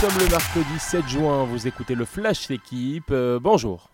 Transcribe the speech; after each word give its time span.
sommes 0.00 0.18
le 0.20 0.28
mercredi 0.28 0.78
7 0.78 1.08
juin, 1.08 1.42
vous 1.42 1.66
écoutez 1.66 1.96
le 1.96 2.04
Flash 2.04 2.48
L'équipe, 2.48 3.10
euh, 3.10 3.40
bonjour. 3.42 3.90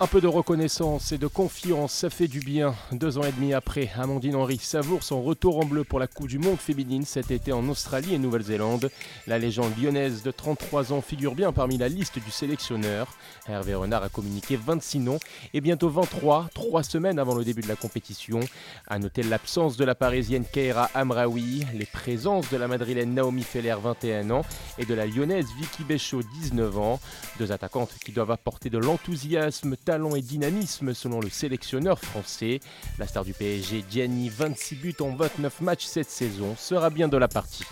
Un 0.00 0.08
peu 0.08 0.20
de 0.20 0.26
reconnaissance 0.26 1.12
et 1.12 1.18
de 1.18 1.28
confiance, 1.28 1.92
ça 1.92 2.10
fait 2.10 2.26
du 2.26 2.40
bien. 2.40 2.74
Deux 2.90 3.16
ans 3.16 3.22
et 3.22 3.30
demi 3.30 3.54
après, 3.54 3.88
Amandine 3.96 4.34
Henry 4.34 4.58
savoure 4.58 5.04
son 5.04 5.22
retour 5.22 5.60
en 5.60 5.64
bleu 5.64 5.84
pour 5.84 6.00
la 6.00 6.08
Coupe 6.08 6.26
du 6.26 6.40
Monde 6.40 6.58
féminine 6.58 7.04
cet 7.04 7.30
été 7.30 7.52
en 7.52 7.68
Australie 7.68 8.12
et 8.12 8.18
Nouvelle-Zélande. 8.18 8.90
La 9.28 9.38
légende 9.38 9.70
lyonnaise 9.80 10.24
de 10.24 10.32
33 10.32 10.92
ans 10.92 11.00
figure 11.00 11.36
bien 11.36 11.52
parmi 11.52 11.78
la 11.78 11.88
liste 11.88 12.18
du 12.18 12.32
sélectionneur. 12.32 13.06
Hervé 13.46 13.76
Renard 13.76 14.02
a 14.02 14.08
communiqué 14.08 14.56
26 14.56 14.98
noms 14.98 15.20
et 15.54 15.60
bientôt 15.60 15.88
23, 15.88 16.48
trois 16.52 16.82
semaines 16.82 17.20
avant 17.20 17.36
le 17.36 17.44
début 17.44 17.62
de 17.62 17.68
la 17.68 17.76
compétition. 17.76 18.40
A 18.88 18.98
noter 18.98 19.22
l'absence 19.22 19.76
de 19.76 19.84
la 19.84 19.94
parisienne 19.94 20.44
Keira 20.44 20.90
Amraoui, 20.94 21.66
les 21.72 21.86
présences 21.86 22.50
de 22.50 22.56
la 22.56 22.66
madrilène 22.66 23.14
Naomi 23.14 23.44
Feller 23.44 23.76
21 23.80 24.28
ans 24.30 24.44
et 24.76 24.86
de 24.86 24.94
la 24.94 25.06
lyonnaise 25.06 25.46
Vicky 25.56 25.84
Béchaud 25.84 26.22
19 26.40 26.78
ans. 26.78 27.00
Deux 27.38 27.52
attaquantes 27.52 27.94
qui 28.04 28.10
doivent 28.10 28.32
apporter 28.32 28.70
de 28.70 28.78
l'enthousiasme 28.78 29.76
talent 29.84 30.16
et 30.16 30.22
dynamisme 30.22 30.94
selon 30.94 31.20
le 31.20 31.28
sélectionneur 31.28 32.00
français. 32.00 32.60
La 32.98 33.06
star 33.06 33.24
du 33.24 33.32
PSG, 33.32 33.84
Gianni, 33.90 34.28
26 34.28 34.76
buts 34.76 34.96
en 35.00 35.14
29 35.14 35.60
matchs 35.60 35.84
cette 35.84 36.10
saison, 36.10 36.56
sera 36.56 36.90
bien 36.90 37.08
de 37.08 37.16
la 37.16 37.28
partie. 37.28 37.64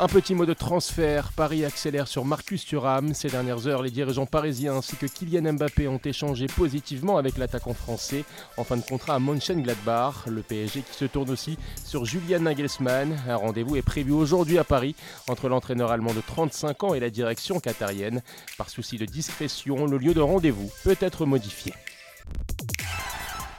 Un 0.00 0.08
petit 0.08 0.34
mot 0.34 0.44
de 0.44 0.54
transfert. 0.54 1.30
Paris 1.32 1.64
accélère 1.64 2.08
sur 2.08 2.24
Marcus 2.24 2.66
Thuram. 2.66 3.14
Ces 3.14 3.28
dernières 3.28 3.68
heures, 3.68 3.80
les 3.80 3.92
dirigeants 3.92 4.26
parisiens 4.26 4.74
ainsi 4.74 4.96
que 4.96 5.06
Kylian 5.06 5.52
Mbappé 5.52 5.86
ont 5.86 6.00
échangé 6.04 6.48
positivement 6.48 7.16
avec 7.16 7.38
l'attaquant 7.38 7.74
français 7.74 8.24
en 8.56 8.64
fin 8.64 8.76
de 8.76 8.82
contrat 8.82 9.14
à 9.14 9.18
Mönchengladbach. 9.20 10.26
Le 10.26 10.42
PSG 10.42 10.82
qui 10.82 10.98
se 10.98 11.04
tourne 11.04 11.30
aussi 11.30 11.56
sur 11.84 12.04
Julian 12.04 12.40
Nagelsmann. 12.40 13.16
Un 13.28 13.36
rendez-vous 13.36 13.76
est 13.76 13.82
prévu 13.82 14.10
aujourd'hui 14.10 14.58
à 14.58 14.64
Paris 14.64 14.96
entre 15.28 15.48
l'entraîneur 15.48 15.92
allemand 15.92 16.12
de 16.12 16.22
35 16.26 16.82
ans 16.82 16.94
et 16.94 17.00
la 17.00 17.10
direction 17.10 17.60
qatarienne. 17.60 18.20
Par 18.58 18.70
souci 18.70 18.98
de 18.98 19.04
discrétion, 19.04 19.86
le 19.86 19.98
lieu 19.98 20.12
de 20.12 20.20
rendez-vous 20.20 20.72
peut 20.82 20.96
être 21.00 21.24
modifié. 21.24 21.72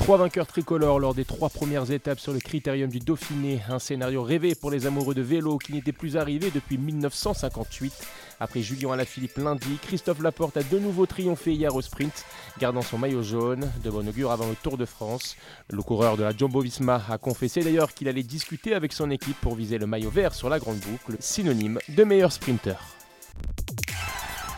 Trois 0.05 0.17
vainqueurs 0.17 0.45
tricolores 0.45 0.99
lors 0.99 1.15
des 1.15 1.25
trois 1.25 1.49
premières 1.49 1.89
étapes 1.89 2.19
sur 2.19 2.31
le 2.31 2.37
critérium 2.37 2.91
du 2.91 2.99
Dauphiné, 2.99 3.63
un 3.67 3.79
scénario 3.79 4.21
rêvé 4.21 4.53
pour 4.53 4.69
les 4.69 4.85
amoureux 4.85 5.15
de 5.15 5.23
vélo 5.23 5.57
qui 5.57 5.73
n'était 5.73 5.93
plus 5.93 6.15
arrivé 6.15 6.51
depuis 6.53 6.77
1958. 6.77 7.91
Après 8.39 8.61
Julien 8.61 8.91
Alaphilippe 8.91 9.37
lundi, 9.37 9.79
Christophe 9.81 10.21
Laporte 10.21 10.57
a 10.57 10.61
de 10.61 10.77
nouveau 10.77 11.07
triomphé 11.07 11.53
hier 11.53 11.73
au 11.73 11.81
sprint, 11.81 12.23
gardant 12.59 12.83
son 12.83 12.99
maillot 12.99 13.23
jaune, 13.23 13.71
de 13.83 13.89
bon 13.89 14.07
augure 14.07 14.31
avant 14.31 14.47
le 14.47 14.55
Tour 14.61 14.77
de 14.77 14.85
France. 14.85 15.37
Le 15.71 15.81
coureur 15.81 16.17
de 16.17 16.23
la 16.23 16.37
Jumbo 16.37 16.61
Visma 16.61 17.01
a 17.09 17.17
confessé 17.17 17.63
d'ailleurs 17.63 17.91
qu'il 17.91 18.07
allait 18.07 18.21
discuter 18.21 18.75
avec 18.75 18.93
son 18.93 19.09
équipe 19.09 19.41
pour 19.41 19.55
viser 19.55 19.79
le 19.79 19.87
maillot 19.87 20.11
vert 20.11 20.35
sur 20.35 20.49
la 20.49 20.59
grande 20.59 20.77
boucle, 20.77 21.17
synonyme 21.19 21.79
de 21.89 22.03
meilleur 22.03 22.31
sprinter. 22.31 22.94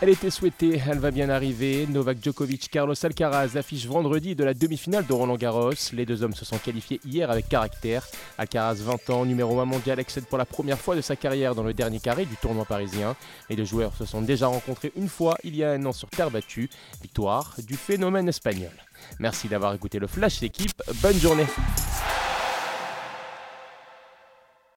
Elle 0.00 0.10
était 0.10 0.30
souhaitée, 0.30 0.80
elle 0.88 1.00
va 1.00 1.10
bien 1.10 1.28
arriver. 1.28 1.84
Novak 1.88 2.18
Djokovic, 2.22 2.70
Carlos 2.70 2.94
Alcaraz 3.02 3.56
affiche 3.56 3.84
vendredi 3.86 4.36
de 4.36 4.44
la 4.44 4.54
demi-finale 4.54 5.04
de 5.04 5.12
Roland 5.12 5.34
Garros. 5.34 5.72
Les 5.92 6.06
deux 6.06 6.22
hommes 6.22 6.34
se 6.34 6.44
sont 6.44 6.58
qualifiés 6.58 7.00
hier 7.04 7.28
avec 7.32 7.48
caractère. 7.48 8.06
Alcaraz, 8.38 8.74
20 8.74 9.10
ans, 9.10 9.24
numéro 9.24 9.58
1 9.58 9.64
mondial, 9.64 9.98
accède 9.98 10.26
pour 10.26 10.38
la 10.38 10.44
première 10.44 10.78
fois 10.78 10.94
de 10.94 11.00
sa 11.00 11.16
carrière 11.16 11.56
dans 11.56 11.64
le 11.64 11.74
dernier 11.74 11.98
carré 11.98 12.26
du 12.26 12.36
tournoi 12.36 12.64
parisien. 12.64 13.16
Les 13.50 13.56
deux 13.56 13.64
joueurs 13.64 13.96
se 13.96 14.04
sont 14.04 14.22
déjà 14.22 14.46
rencontrés 14.46 14.92
une 14.94 15.08
fois 15.08 15.36
il 15.42 15.56
y 15.56 15.64
a 15.64 15.72
un 15.72 15.84
an 15.84 15.92
sur 15.92 16.08
terre 16.08 16.30
battue. 16.30 16.70
Victoire 17.02 17.56
du 17.66 17.74
phénomène 17.74 18.28
espagnol. 18.28 18.70
Merci 19.18 19.48
d'avoir 19.48 19.74
écouté 19.74 19.98
le 19.98 20.06
Flash 20.06 20.40
l'équipe. 20.42 20.80
Bonne 21.02 21.18
journée. 21.18 21.46